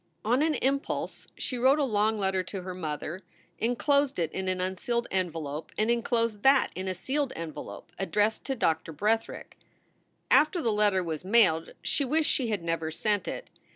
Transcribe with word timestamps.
On 0.25 0.41
an 0.41 0.55
impulse 0.55 1.27
she 1.37 1.59
wrote 1.59 1.77
a 1.77 1.83
long 1.83 2.17
letter 2.17 2.41
to 2.41 2.63
her 2.63 2.73
mother, 2.73 3.21
inclosed 3.59 4.17
it 4.17 4.31
in 4.31 4.47
an 4.47 4.59
unsealed 4.59 5.07
envelope, 5.11 5.71
and 5.77 5.91
inclosed 5.91 6.41
that 6.41 6.71
in 6.73 6.87
a 6.87 6.95
sealed 6.95 7.31
envelope 7.35 7.91
addressed 7.99 8.43
to 8.45 8.55
Doctor 8.55 8.91
Bretherick. 8.91 9.59
After 10.31 10.59
the 10.59 10.73
160 10.73 10.73
SOULS 10.73 10.73
FOR 10.73 10.73
SALE 10.73 10.73
letter 10.73 11.03
was 11.03 11.23
mailed 11.23 11.75
she 11.83 12.05
wished 12.05 12.31
she 12.31 12.47
had 12.47 12.63
never 12.63 12.89
sent 12.89 13.27
it. 13.27 13.47